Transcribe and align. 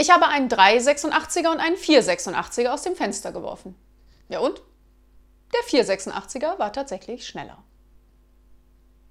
Ich 0.00 0.08
habe 0.08 0.28
einen 0.28 0.48
386er 0.48 1.50
und 1.50 1.60
einen 1.60 1.76
486er 1.76 2.68
aus 2.68 2.80
dem 2.80 2.96
Fenster 2.96 3.32
geworfen. 3.32 3.74
Ja 4.30 4.38
und? 4.38 4.62
Der 5.52 5.60
486er 5.84 6.58
war 6.58 6.72
tatsächlich 6.72 7.26
schneller. 7.26 7.62